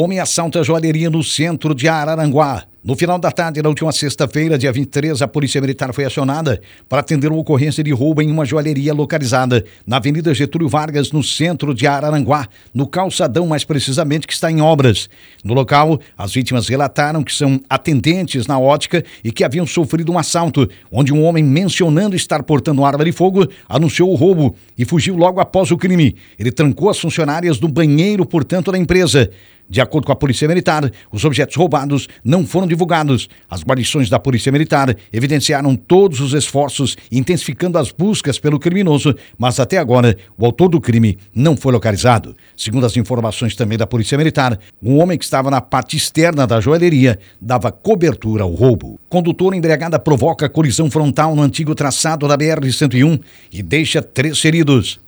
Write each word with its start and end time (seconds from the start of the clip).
Homem 0.00 0.20
assalta 0.20 0.62
joalheria 0.62 1.10
no 1.10 1.24
centro 1.24 1.74
de 1.74 1.88
Araranguá. 1.88 2.62
No 2.84 2.94
final 2.94 3.18
da 3.18 3.32
tarde 3.32 3.60
da 3.60 3.68
última 3.68 3.90
sexta-feira, 3.90 4.56
dia 4.56 4.70
23, 4.70 5.20
a 5.20 5.26
Polícia 5.26 5.60
Militar 5.60 5.92
foi 5.92 6.04
acionada 6.04 6.60
para 6.88 7.00
atender 7.00 7.28
uma 7.28 7.40
ocorrência 7.40 7.82
de 7.82 7.90
roubo 7.90 8.22
em 8.22 8.30
uma 8.30 8.44
joalheria 8.44 8.94
localizada 8.94 9.64
na 9.84 9.96
Avenida 9.96 10.32
Getúlio 10.32 10.68
Vargas, 10.68 11.10
no 11.10 11.20
centro 11.20 11.74
de 11.74 11.88
Araranguá, 11.88 12.46
no 12.72 12.86
calçadão 12.86 13.48
mais 13.48 13.64
precisamente, 13.64 14.28
que 14.28 14.32
está 14.32 14.48
em 14.48 14.60
obras. 14.60 15.10
No 15.42 15.54
local, 15.54 16.00
as 16.16 16.32
vítimas 16.32 16.68
relataram 16.68 17.24
que 17.24 17.34
são 17.34 17.60
atendentes 17.68 18.46
na 18.46 18.60
ótica 18.60 19.04
e 19.24 19.32
que 19.32 19.42
haviam 19.42 19.66
sofrido 19.66 20.12
um 20.12 20.18
assalto, 20.18 20.68
onde 20.90 21.12
um 21.12 21.24
homem 21.24 21.42
mencionando 21.42 22.14
estar 22.14 22.44
portando 22.44 22.84
arma 22.84 23.04
de 23.04 23.10
fogo 23.10 23.48
anunciou 23.68 24.12
o 24.12 24.14
roubo 24.14 24.54
e 24.78 24.84
fugiu 24.84 25.16
logo 25.16 25.40
após 25.40 25.72
o 25.72 25.76
crime. 25.76 26.14
Ele 26.38 26.52
trancou 26.52 26.88
as 26.88 27.00
funcionárias 27.00 27.58
do 27.58 27.66
banheiro, 27.66 28.24
portanto, 28.24 28.70
da 28.70 28.78
empresa. 28.78 29.28
De 29.70 29.82
acordo 29.82 30.06
com 30.06 30.12
a 30.12 30.16
Polícia 30.16 30.48
Militar, 30.48 30.90
os 31.12 31.26
objetos 31.26 31.54
roubados 31.54 32.08
não 32.24 32.46
foram 32.46 32.66
divulgados. 32.68 33.28
As 33.50 33.62
guarnições 33.62 34.08
da 34.08 34.18
Polícia 34.18 34.52
Militar 34.52 34.94
evidenciaram 35.12 35.74
todos 35.74 36.20
os 36.20 36.34
esforços 36.34 36.96
intensificando 37.10 37.78
as 37.78 37.90
buscas 37.90 38.38
pelo 38.38 38.58
criminoso, 38.58 39.14
mas 39.36 39.58
até 39.58 39.78
agora 39.78 40.16
o 40.36 40.44
autor 40.44 40.68
do 40.68 40.80
crime 40.80 41.18
não 41.34 41.56
foi 41.56 41.72
localizado. 41.72 42.36
Segundo 42.56 42.86
as 42.86 42.96
informações 42.96 43.56
também 43.56 43.78
da 43.78 43.86
Polícia 43.86 44.18
Militar, 44.18 44.58
um 44.82 44.98
homem 44.98 45.18
que 45.18 45.24
estava 45.24 45.50
na 45.50 45.60
parte 45.60 45.96
externa 45.96 46.46
da 46.46 46.60
joalheria 46.60 47.18
dava 47.40 47.72
cobertura 47.72 48.42
ao 48.42 48.52
roubo. 48.52 49.00
Condutor 49.08 49.54
embriagada 49.54 49.98
provoca 49.98 50.48
colisão 50.48 50.90
frontal 50.90 51.34
no 51.34 51.42
antigo 51.42 51.74
traçado 51.74 52.28
da 52.28 52.36
BR-101 52.36 53.20
e 53.52 53.62
deixa 53.62 54.02
três 54.02 54.38
feridos. 54.38 55.00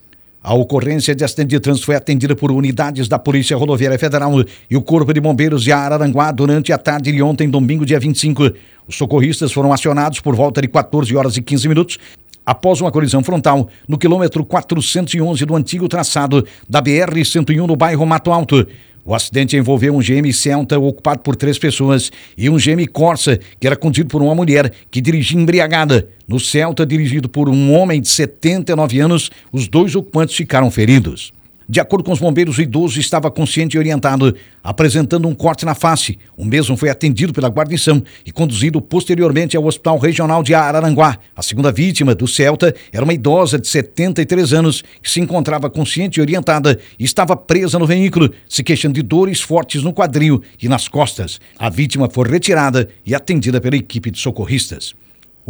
A 0.42 0.54
ocorrência 0.54 1.14
de 1.14 1.22
acidente 1.22 1.50
de 1.50 1.60
trânsito 1.60 1.84
foi 1.84 1.94
atendida 1.94 2.34
por 2.34 2.50
unidades 2.50 3.06
da 3.08 3.18
Polícia 3.18 3.54
Rodoviária 3.54 3.98
Federal 3.98 4.32
e 4.70 4.76
o 4.76 4.80
Corpo 4.80 5.12
de 5.12 5.20
Bombeiros 5.20 5.62
de 5.62 5.70
Araranguá 5.70 6.32
durante 6.32 6.72
a 6.72 6.78
tarde 6.78 7.12
de 7.12 7.22
ontem, 7.22 7.48
domingo, 7.48 7.84
dia 7.84 8.00
25. 8.00 8.50
Os 8.88 8.96
socorristas 8.96 9.52
foram 9.52 9.70
acionados 9.70 10.18
por 10.20 10.34
volta 10.34 10.62
de 10.62 10.68
14 10.68 11.14
horas 11.14 11.36
e 11.36 11.42
15 11.42 11.68
minutos 11.68 11.98
após 12.44 12.80
uma 12.80 12.90
colisão 12.90 13.22
frontal 13.22 13.68
no 13.86 13.98
quilômetro 13.98 14.42
411 14.42 15.44
do 15.44 15.54
antigo 15.54 15.86
traçado 15.86 16.46
da 16.66 16.80
BR-101 16.80 17.66
no 17.66 17.76
bairro 17.76 18.06
Mato 18.06 18.32
Alto. 18.32 18.66
O 19.04 19.14
acidente 19.14 19.56
envolveu 19.56 19.96
um 19.96 20.00
GM 20.00 20.32
Celta 20.32 20.78
ocupado 20.78 21.20
por 21.20 21.34
três 21.34 21.58
pessoas 21.58 22.10
e 22.36 22.50
um 22.50 22.56
GM 22.56 22.86
Corsa, 22.92 23.38
que 23.58 23.66
era 23.66 23.76
conduzido 23.76 24.08
por 24.08 24.22
uma 24.22 24.34
mulher 24.34 24.72
que 24.90 25.00
dirigia 25.00 25.40
embriagada. 25.40 26.08
No 26.28 26.38
Celta, 26.38 26.84
dirigido 26.84 27.28
por 27.28 27.48
um 27.48 27.72
homem 27.72 28.00
de 28.00 28.08
79 28.08 29.00
anos, 29.00 29.30
os 29.50 29.66
dois 29.66 29.96
ocupantes 29.96 30.36
ficaram 30.36 30.70
feridos. 30.70 31.32
De 31.70 31.78
acordo 31.78 32.02
com 32.02 32.10
os 32.10 32.18
bombeiros, 32.18 32.58
o 32.58 32.62
idoso 32.62 32.98
estava 32.98 33.30
consciente 33.30 33.76
e 33.76 33.78
orientado, 33.78 34.34
apresentando 34.60 35.28
um 35.28 35.34
corte 35.36 35.64
na 35.64 35.72
face. 35.72 36.18
O 36.36 36.44
mesmo 36.44 36.76
foi 36.76 36.90
atendido 36.90 37.32
pela 37.32 37.46
guarnição 37.46 38.02
e 38.26 38.32
conduzido 38.32 38.82
posteriormente 38.82 39.56
ao 39.56 39.64
Hospital 39.64 39.96
Regional 39.96 40.42
de 40.42 40.52
Araranguá. 40.52 41.16
A 41.36 41.42
segunda 41.42 41.70
vítima 41.70 42.12
do 42.12 42.26
Celta 42.26 42.74
era 42.92 43.04
uma 43.04 43.14
idosa 43.14 43.56
de 43.56 43.68
73 43.68 44.52
anos 44.52 44.82
que 45.00 45.08
se 45.08 45.20
encontrava 45.20 45.70
consciente 45.70 46.18
e 46.18 46.20
orientada 46.20 46.76
e 46.98 47.04
estava 47.04 47.36
presa 47.36 47.78
no 47.78 47.86
veículo, 47.86 48.32
se 48.48 48.64
queixando 48.64 48.94
de 48.94 49.02
dores 49.02 49.40
fortes 49.40 49.84
no 49.84 49.92
quadril 49.92 50.42
e 50.60 50.68
nas 50.68 50.88
costas. 50.88 51.38
A 51.56 51.70
vítima 51.70 52.10
foi 52.10 52.28
retirada 52.28 52.88
e 53.06 53.14
atendida 53.14 53.60
pela 53.60 53.76
equipe 53.76 54.10
de 54.10 54.18
socorristas. 54.18 54.96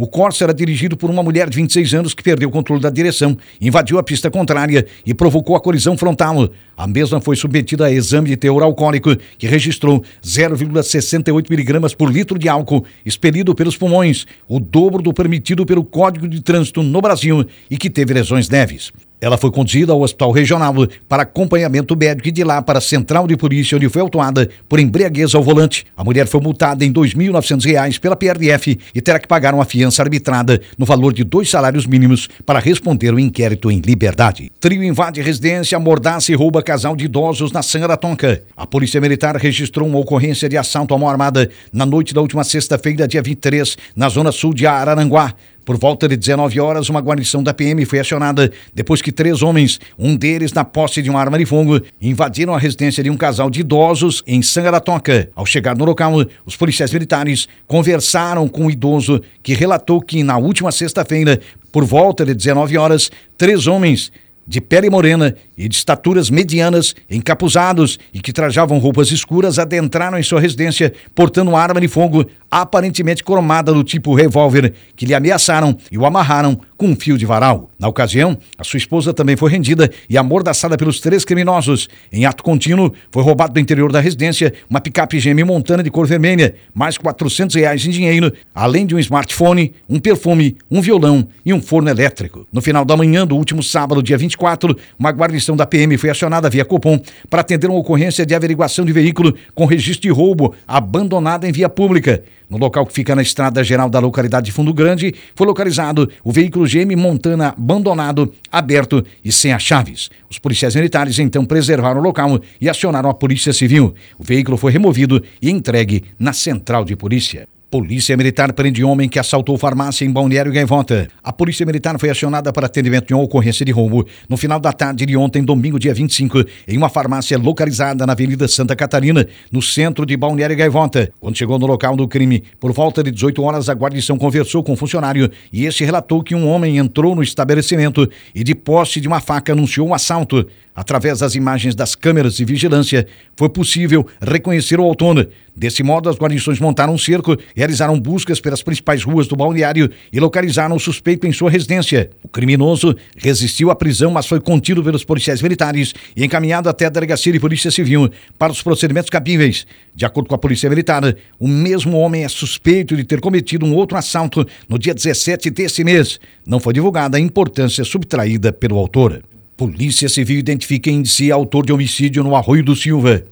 O 0.01 0.07
Corsa 0.07 0.45
era 0.45 0.51
dirigido 0.51 0.97
por 0.97 1.11
uma 1.11 1.21
mulher 1.21 1.47
de 1.47 1.55
26 1.57 1.93
anos 1.93 2.13
que 2.15 2.23
perdeu 2.23 2.49
o 2.49 2.51
controle 2.51 2.81
da 2.81 2.89
direção, 2.89 3.37
invadiu 3.61 3.99
a 3.99 4.03
pista 4.03 4.31
contrária 4.31 4.87
e 5.05 5.13
provocou 5.13 5.55
a 5.55 5.59
colisão 5.59 5.95
frontal. 5.95 6.49
A 6.75 6.87
mesma 6.87 7.21
foi 7.21 7.35
submetida 7.35 7.85
a 7.85 7.91
exame 7.91 8.29
de 8.29 8.35
teor 8.35 8.63
alcoólico, 8.63 9.15
que 9.37 9.45
registrou 9.45 10.03
0,68 10.23 11.47
miligramas 11.51 11.93
por 11.93 12.11
litro 12.11 12.39
de 12.39 12.49
álcool 12.49 12.83
expelido 13.05 13.53
pelos 13.53 13.77
pulmões, 13.77 14.25
o 14.47 14.59
dobro 14.59 15.03
do 15.03 15.13
permitido 15.13 15.67
pelo 15.67 15.85
Código 15.85 16.27
de 16.27 16.41
Trânsito 16.41 16.81
no 16.81 16.99
Brasil 16.99 17.45
e 17.69 17.77
que 17.77 17.87
teve 17.87 18.11
lesões 18.11 18.49
leves. 18.49 18.91
Ela 19.21 19.37
foi 19.37 19.51
conduzida 19.51 19.93
ao 19.93 20.01
hospital 20.01 20.31
regional 20.31 20.73
para 21.07 21.21
acompanhamento 21.21 21.95
médico 21.95 22.27
e 22.27 22.31
de 22.31 22.43
lá 22.43 22.59
para 22.59 22.79
a 22.79 22.81
central 22.81 23.27
de 23.27 23.37
polícia, 23.37 23.77
onde 23.77 23.87
foi 23.87 24.01
autuada 24.01 24.49
por 24.67 24.79
embriaguez 24.79 25.35
ao 25.35 25.43
volante. 25.43 25.85
A 25.95 26.03
mulher 26.03 26.25
foi 26.25 26.41
multada 26.41 26.83
em 26.83 26.87
R$ 26.87 26.93
2.900 26.95 27.99
pela 27.99 28.15
PRF 28.15 28.79
e 28.95 28.99
terá 28.99 29.19
que 29.19 29.27
pagar 29.27 29.53
uma 29.53 29.63
fiança 29.63 30.01
arbitrada 30.01 30.59
no 30.75 30.87
valor 30.87 31.13
de 31.13 31.23
dois 31.23 31.51
salários 31.51 31.85
mínimos 31.85 32.27
para 32.43 32.59
responder 32.59 33.13
o 33.13 33.19
inquérito 33.19 33.69
em 33.69 33.79
liberdade. 33.79 34.51
Trio 34.59 34.83
invade 34.83 35.21
residência, 35.21 35.75
amordaça 35.75 36.31
e 36.31 36.35
rouba 36.35 36.63
casal 36.63 36.95
de 36.95 37.05
idosos 37.05 37.51
na 37.51 37.61
Sanga 37.61 37.87
da 37.87 37.97
Tonca. 37.97 38.41
A 38.57 38.65
Polícia 38.65 38.99
Militar 38.99 39.35
registrou 39.35 39.87
uma 39.87 39.99
ocorrência 39.99 40.49
de 40.49 40.57
assalto 40.57 40.95
à 40.95 40.97
mão 40.97 41.07
armada 41.07 41.47
na 41.71 41.85
noite 41.85 42.11
da 42.11 42.21
última 42.21 42.43
sexta-feira, 42.43 43.07
dia 43.07 43.21
23, 43.21 43.77
na 43.95 44.09
zona 44.09 44.31
sul 44.31 44.51
de 44.51 44.65
Araranguá. 44.65 45.35
Por 45.63 45.77
volta 45.77 46.07
de 46.07 46.17
19 46.17 46.59
horas, 46.59 46.89
uma 46.89 46.99
guarnição 46.99 47.43
da 47.43 47.53
PM 47.53 47.85
foi 47.85 47.99
acionada 47.99 48.51
depois 48.73 49.01
que 49.01 49.11
três 49.11 49.43
homens, 49.43 49.79
um 49.97 50.15
deles 50.15 50.53
na 50.53 50.65
posse 50.65 51.01
de 51.01 51.09
uma 51.09 51.19
arma 51.19 51.37
de 51.37 51.45
fogo, 51.45 51.79
invadiram 52.01 52.55
a 52.55 52.59
residência 52.59 53.03
de 53.03 53.09
um 53.09 53.17
casal 53.17 53.49
de 53.49 53.59
idosos 53.59 54.23
em 54.25 54.41
Sangaratoca. 54.41 55.29
Ao 55.35 55.45
chegar 55.45 55.77
no 55.77 55.85
local, 55.85 56.13
os 56.45 56.55
policiais 56.55 56.91
militares 56.91 57.47
conversaram 57.67 58.47
com 58.47 58.65
o 58.65 58.71
idoso 58.71 59.21
que 59.43 59.53
relatou 59.53 60.01
que 60.01 60.23
na 60.23 60.37
última 60.37 60.71
sexta-feira, 60.71 61.39
por 61.71 61.85
volta 61.85 62.25
de 62.25 62.33
19 62.33 62.77
horas, 62.77 63.11
três 63.37 63.67
homens 63.67 64.11
de 64.47 64.59
pele 64.59 64.89
morena 64.89 65.35
e 65.57 65.69
de 65.69 65.75
estaturas 65.75 66.29
medianas, 66.29 66.95
encapuzados 67.09 67.99
e 68.13 68.19
que 68.19 68.33
trajavam 68.33 68.79
roupas 68.79 69.11
escuras, 69.11 69.59
adentraram 69.59 70.17
em 70.17 70.23
sua 70.23 70.41
residência 70.41 70.91
portando 71.13 71.55
arma 71.55 71.79
de 71.79 71.87
fogo 71.87 72.25
aparentemente 72.51 73.23
cromada 73.23 73.73
do 73.73 73.81
tipo 73.81 74.13
revólver, 74.13 74.73
que 74.95 75.05
lhe 75.05 75.15
ameaçaram 75.15 75.77
e 75.89 75.97
o 75.97 76.05
amarraram 76.05 76.59
com 76.75 76.87
um 76.87 76.95
fio 76.95 77.17
de 77.17 77.25
varal. 77.25 77.69
Na 77.79 77.87
ocasião, 77.87 78.37
a 78.57 78.63
sua 78.63 78.77
esposa 78.77 79.13
também 79.13 79.37
foi 79.37 79.49
rendida 79.49 79.89
e 80.09 80.17
amordaçada 80.17 80.77
pelos 80.77 80.99
três 80.99 81.23
criminosos. 81.23 81.87
Em 82.11 82.25
ato 82.25 82.43
contínuo, 82.43 82.91
foi 83.11 83.23
roubado 83.23 83.53
do 83.53 83.59
interior 83.59 83.91
da 83.91 83.99
residência 83.99 84.51
uma 84.69 84.81
picape 84.81 85.19
GM 85.19 85.43
Montana 85.45 85.83
de 85.83 85.89
cor 85.89 86.05
vermelha, 86.07 86.55
mais 86.73 86.97
400 86.97 87.55
reais 87.55 87.85
em 87.85 87.91
dinheiro, 87.91 88.33
além 88.53 88.85
de 88.85 88.95
um 88.95 88.99
smartphone, 88.99 89.73
um 89.87 89.99
perfume, 89.99 90.57
um 90.69 90.81
violão 90.81 91.27
e 91.45 91.53
um 91.53 91.61
forno 91.61 91.89
elétrico. 91.89 92.47
No 92.51 92.61
final 92.61 92.83
da 92.83 92.97
manhã 92.97 93.25
do 93.25 93.37
último 93.37 93.61
sábado, 93.63 94.03
dia 94.03 94.17
24, 94.17 94.75
uma 94.99 95.11
guarnição 95.11 95.55
da 95.55 95.65
PM 95.67 95.97
foi 95.97 96.09
acionada 96.09 96.49
via 96.49 96.65
Copom 96.65 96.99
para 97.29 97.41
atender 97.41 97.69
uma 97.69 97.79
ocorrência 97.79 98.25
de 98.25 98.35
averiguação 98.35 98.83
de 98.83 98.91
veículo 98.91 99.35
com 99.53 99.65
registro 99.65 100.01
de 100.01 100.09
roubo 100.09 100.55
abandonado 100.67 101.45
em 101.45 101.51
via 101.51 101.69
pública. 101.69 102.23
No 102.51 102.57
local 102.57 102.85
que 102.85 102.91
fica 102.91 103.15
na 103.15 103.21
estrada 103.21 103.63
geral 103.63 103.89
da 103.89 103.97
localidade 103.97 104.47
de 104.47 104.51
Fundo 104.51 104.73
Grande, 104.73 105.15
foi 105.33 105.47
localizado 105.47 106.11
o 106.21 106.33
veículo 106.33 106.67
GM 106.67 106.93
Montana 106.97 107.55
abandonado, 107.57 108.33
aberto 108.51 109.05
e 109.23 109.31
sem 109.31 109.53
as 109.53 109.63
chaves. 109.63 110.09
Os 110.29 110.37
policiais 110.37 110.75
militares 110.75 111.17
então 111.17 111.45
preservaram 111.45 112.01
o 112.01 112.03
local 112.03 112.41
e 112.59 112.69
acionaram 112.69 113.09
a 113.09 113.13
Polícia 113.13 113.53
Civil. 113.53 113.95
O 114.19 114.23
veículo 114.25 114.57
foi 114.57 114.73
removido 114.73 115.23
e 115.41 115.49
entregue 115.49 116.03
na 116.19 116.33
central 116.33 116.83
de 116.83 116.93
polícia. 116.93 117.47
Polícia 117.71 118.17
Militar 118.17 118.51
prende 118.51 118.83
homem 118.83 119.07
que 119.07 119.17
assaltou 119.17 119.57
farmácia 119.57 120.03
em 120.03 120.11
Balneário 120.11 120.51
Gaivota. 120.51 121.07
A 121.23 121.31
Polícia 121.31 121.65
Militar 121.65 121.97
foi 121.97 122.09
acionada 122.09 122.51
para 122.51 122.65
atendimento 122.65 123.07
de 123.07 123.13
uma 123.13 123.23
ocorrência 123.23 123.65
de 123.65 123.71
roubo 123.71 124.05
no 124.27 124.35
final 124.35 124.59
da 124.59 124.73
tarde 124.73 125.05
de 125.05 125.15
ontem, 125.15 125.41
domingo, 125.41 125.79
dia 125.79 125.93
25, 125.93 126.43
em 126.67 126.77
uma 126.77 126.89
farmácia 126.89 127.37
localizada 127.37 128.05
na 128.05 128.11
Avenida 128.11 128.45
Santa 128.49 128.75
Catarina, 128.75 129.25
no 129.49 129.61
centro 129.61 130.05
de 130.05 130.17
Balneário 130.17 130.57
Gaivota. 130.57 131.13
Quando 131.17 131.37
chegou 131.37 131.57
no 131.57 131.65
local 131.65 131.95
do 131.95 132.09
crime, 132.09 132.43
por 132.59 132.73
volta 132.73 133.01
de 133.01 133.09
18 133.09 133.41
horas, 133.41 133.69
a 133.69 133.73
guarnição 133.73 134.17
conversou 134.17 134.61
com 134.61 134.71
o 134.71 134.73
um 134.73 134.77
funcionário 134.77 135.31
e 135.49 135.65
este 135.65 135.85
relatou 135.85 136.21
que 136.21 136.35
um 136.35 136.49
homem 136.49 136.77
entrou 136.77 137.15
no 137.15 137.23
estabelecimento 137.23 138.05
e, 138.35 138.43
de 138.43 138.53
posse 138.53 138.99
de 138.99 139.07
uma 139.07 139.21
faca, 139.21 139.53
anunciou 139.53 139.87
um 139.87 139.93
assalto. 139.93 140.45
Através 140.81 141.19
das 141.19 141.35
imagens 141.35 141.75
das 141.75 141.93
câmeras 141.93 142.37
de 142.37 142.43
vigilância, 142.43 143.05
foi 143.37 143.47
possível 143.47 144.03
reconhecer 144.19 144.79
o 144.79 144.83
autor. 144.83 145.29
Desse 145.55 145.83
modo, 145.83 146.09
as 146.09 146.17
guarnições 146.17 146.59
montaram 146.59 146.95
um 146.95 146.97
cerco, 146.97 147.37
realizaram 147.55 147.99
buscas 147.99 148.41
pelas 148.41 148.63
principais 148.63 149.03
ruas 149.03 149.27
do 149.27 149.35
balneário 149.35 149.91
e 150.11 150.19
localizaram 150.19 150.75
o 150.75 150.79
suspeito 150.79 151.27
em 151.27 151.31
sua 151.31 151.51
residência. 151.51 152.09
O 152.23 152.27
criminoso 152.27 152.95
resistiu 153.15 153.69
à 153.69 153.75
prisão, 153.75 154.09
mas 154.09 154.25
foi 154.25 154.41
contido 154.41 154.83
pelos 154.83 155.03
policiais 155.03 155.39
militares 155.39 155.93
e 156.17 156.25
encaminhado 156.25 156.67
até 156.67 156.87
a 156.87 156.89
delegacia 156.89 157.31
de 157.31 157.39
polícia 157.39 157.69
civil 157.69 158.09
para 158.39 158.51
os 158.51 158.63
procedimentos 158.63 159.11
cabíveis. 159.11 159.67
De 159.93 160.03
acordo 160.03 160.29
com 160.29 160.33
a 160.33 160.39
polícia 160.39 160.67
militar, 160.67 161.15
o 161.39 161.47
mesmo 161.47 161.95
homem 161.95 162.23
é 162.23 162.27
suspeito 162.27 162.95
de 162.95 163.03
ter 163.03 163.21
cometido 163.21 163.67
um 163.67 163.75
outro 163.75 163.99
assalto 163.99 164.43
no 164.67 164.79
dia 164.79 164.95
17 164.95 165.51
desse 165.51 165.83
mês. 165.83 166.19
Não 166.43 166.59
foi 166.59 166.73
divulgada 166.73 167.17
a 167.17 167.21
importância 167.21 167.83
subtraída 167.83 168.51
pelo 168.51 168.79
autor. 168.79 169.21
Polícia 169.61 170.09
Civil 170.09 170.39
identifica 170.39 170.89
em 170.89 171.05
si 171.05 171.31
autor 171.31 171.67
de 171.67 171.71
homicídio 171.71 172.23
no 172.23 172.35
Arroio 172.35 172.63
do 172.63 172.75
Silva. 172.75 173.23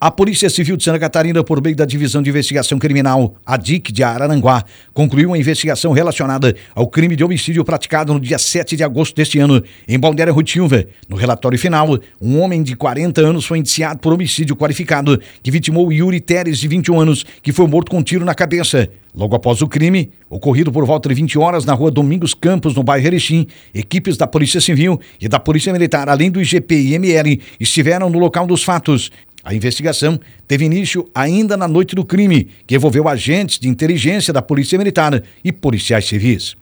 A 0.00 0.10
Polícia 0.10 0.50
Civil 0.50 0.76
de 0.76 0.84
Santa 0.84 0.98
Catarina, 0.98 1.42
por 1.42 1.62
meio 1.62 1.74
da 1.74 1.84
Divisão 1.84 2.20
de 2.20 2.28
Investigação 2.28 2.78
Criminal, 2.78 3.36
a 3.46 3.56
DIC 3.56 3.90
de 3.90 4.02
Araranguá, 4.02 4.62
concluiu 4.92 5.28
uma 5.30 5.38
investigação 5.38 5.92
relacionada 5.92 6.54
ao 6.74 6.86
crime 6.88 7.16
de 7.16 7.24
homicídio 7.24 7.64
praticado 7.64 8.12
no 8.12 8.20
dia 8.20 8.38
7 8.38 8.76
de 8.76 8.84
agosto 8.84 9.16
deste 9.16 9.38
ano, 9.38 9.62
em 9.88 9.98
Balneário 9.98 10.34
Rutilva. 10.34 10.84
No 11.08 11.16
relatório 11.16 11.58
final, 11.58 11.98
um 12.20 12.38
homem 12.40 12.62
de 12.62 12.76
40 12.76 13.20
anos 13.22 13.46
foi 13.46 13.58
indiciado 13.58 14.00
por 14.00 14.12
homicídio 14.12 14.54
qualificado, 14.54 15.18
que 15.42 15.50
vitimou 15.50 15.90
Yuri 15.90 16.20
Teres, 16.20 16.58
de 16.58 16.68
21 16.68 17.00
anos, 17.00 17.24
que 17.40 17.52
foi 17.52 17.66
morto 17.66 17.90
com 17.90 17.98
um 17.98 18.02
tiro 18.02 18.26
na 18.26 18.34
cabeça. 18.34 18.90
Logo 19.14 19.36
após 19.36 19.62
o 19.62 19.68
crime, 19.68 20.10
ocorrido 20.28 20.72
por 20.72 20.84
volta 20.84 21.08
de 21.08 21.14
20 21.14 21.38
horas 21.38 21.64
na 21.64 21.72
rua 21.72 21.90
Domingos 21.90 22.34
Campos, 22.34 22.74
no 22.74 22.82
bairro 22.82 23.06
Erechim, 23.06 23.46
equipes 23.72 24.16
da 24.16 24.26
Polícia 24.26 24.60
Civil 24.60 25.00
e 25.20 25.28
da 25.28 25.38
Polícia 25.38 25.72
Militar, 25.72 26.08
além 26.08 26.32
do 26.32 26.42
IGP 26.42 26.74
e 26.74 26.94
ML, 26.94 27.40
estiveram 27.60 28.10
no 28.10 28.18
local 28.18 28.44
dos 28.44 28.64
fatos. 28.64 29.10
A 29.44 29.54
investigação 29.54 30.18
teve 30.48 30.64
início 30.64 31.06
ainda 31.14 31.54
na 31.54 31.68
noite 31.68 31.94
do 31.94 32.02
crime, 32.02 32.48
que 32.66 32.74
envolveu 32.74 33.06
agentes 33.06 33.58
de 33.58 33.68
inteligência 33.68 34.32
da 34.32 34.40
Polícia 34.40 34.78
Militar 34.78 35.22
e 35.44 35.52
policiais 35.52 36.06
civis. 36.06 36.56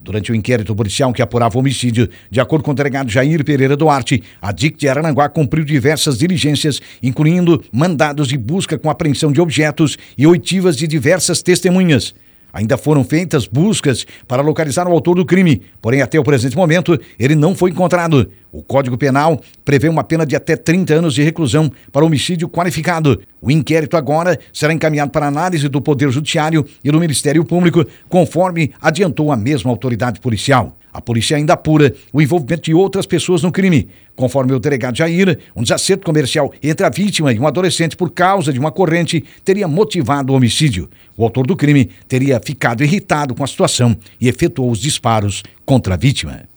Durante 0.00 0.30
o 0.30 0.34
inquérito 0.36 0.76
policial 0.76 1.12
que 1.12 1.20
apurava 1.20 1.56
o 1.56 1.58
homicídio, 1.58 2.08
de 2.30 2.40
acordo 2.40 2.62
com 2.62 2.70
o 2.70 2.74
delegado 2.74 3.10
Jair 3.10 3.44
Pereira 3.44 3.76
Duarte, 3.76 4.22
a 4.40 4.52
DIC 4.52 4.78
de 4.78 4.88
Arananguá 4.88 5.28
cumpriu 5.28 5.64
diversas 5.64 6.16
diligências, 6.16 6.80
incluindo 7.02 7.64
mandados 7.72 8.28
de 8.28 8.38
busca 8.38 8.78
com 8.78 8.88
apreensão 8.88 9.32
de 9.32 9.40
objetos 9.40 9.98
e 10.16 10.24
oitivas 10.24 10.76
de 10.76 10.86
diversas 10.86 11.42
testemunhas. 11.42 12.14
Ainda 12.52 12.78
foram 12.78 13.04
feitas 13.04 13.46
buscas 13.46 14.06
para 14.26 14.42
localizar 14.42 14.88
o 14.88 14.92
autor 14.92 15.16
do 15.16 15.24
crime, 15.24 15.62
porém, 15.82 16.00
até 16.00 16.18
o 16.18 16.24
presente 16.24 16.56
momento, 16.56 16.98
ele 17.18 17.34
não 17.34 17.54
foi 17.54 17.70
encontrado. 17.70 18.30
O 18.50 18.62
Código 18.62 18.96
Penal 18.96 19.40
prevê 19.64 19.88
uma 19.88 20.02
pena 20.02 20.24
de 20.24 20.34
até 20.34 20.56
30 20.56 20.94
anos 20.94 21.14
de 21.14 21.22
reclusão 21.22 21.70
para 21.92 22.04
homicídio 22.04 22.48
qualificado. 22.48 23.20
O 23.40 23.50
inquérito 23.50 23.96
agora 23.96 24.38
será 24.52 24.72
encaminhado 24.72 25.10
para 25.10 25.26
análise 25.26 25.68
do 25.68 25.82
Poder 25.82 26.10
Judiciário 26.10 26.64
e 26.82 26.90
do 26.90 26.98
Ministério 26.98 27.44
Público, 27.44 27.84
conforme 28.08 28.72
adiantou 28.80 29.30
a 29.30 29.36
mesma 29.36 29.70
autoridade 29.70 30.18
policial. 30.18 30.77
A 30.92 31.00
polícia 31.00 31.36
ainda 31.36 31.52
apura 31.52 31.94
o 32.12 32.20
envolvimento 32.20 32.62
de 32.62 32.74
outras 32.74 33.06
pessoas 33.06 33.42
no 33.42 33.52
crime. 33.52 33.88
Conforme 34.16 34.52
o 34.52 34.58
delegado 34.58 34.96
Jair, 34.96 35.38
um 35.54 35.62
desacerto 35.62 36.04
comercial 36.04 36.52
entre 36.62 36.84
a 36.84 36.90
vítima 36.90 37.32
e 37.32 37.38
um 37.38 37.46
adolescente 37.46 37.96
por 37.96 38.10
causa 38.10 38.52
de 38.52 38.58
uma 38.58 38.72
corrente 38.72 39.24
teria 39.44 39.68
motivado 39.68 40.32
o 40.32 40.36
homicídio. 40.36 40.88
O 41.16 41.24
autor 41.24 41.46
do 41.46 41.56
crime 41.56 41.90
teria 42.06 42.40
ficado 42.40 42.82
irritado 42.82 43.34
com 43.34 43.44
a 43.44 43.46
situação 43.46 43.96
e 44.20 44.28
efetuou 44.28 44.70
os 44.70 44.80
disparos 44.80 45.42
contra 45.64 45.94
a 45.94 45.96
vítima. 45.96 46.48